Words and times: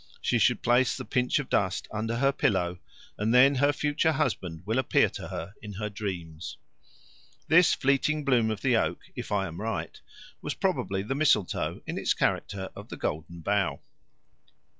She 0.19 0.39
should 0.39 0.63
place 0.63 0.97
the 0.97 1.05
pinch 1.05 1.37
of 1.37 1.47
dust 1.47 1.87
under 1.91 2.15
her 2.17 2.31
pillow, 2.31 2.79
and 3.19 3.31
then 3.31 3.53
her 3.53 3.71
future 3.71 4.13
husband 4.13 4.63
will 4.65 4.79
appear 4.79 5.11
to 5.11 5.27
her 5.27 5.53
in 5.61 5.73
her 5.73 5.91
dreams. 5.91 6.57
This 7.47 7.75
fleeting 7.75 8.25
bloom 8.25 8.49
of 8.49 8.61
the 8.63 8.75
oak, 8.75 9.01
if 9.15 9.31
I 9.31 9.45
am 9.45 9.61
right, 9.61 10.01
was 10.41 10.55
probably 10.55 11.03
the 11.03 11.13
mistletoe 11.13 11.81
in 11.85 11.99
its 11.99 12.15
character 12.15 12.71
of 12.75 12.89
the 12.89 12.97
Golden 12.97 13.41
Bough. 13.41 13.81